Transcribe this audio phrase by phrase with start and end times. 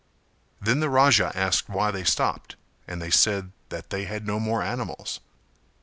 [0.59, 2.55] Then the Raja asked why they stopped
[2.87, 5.19] and they said that they had no more animals.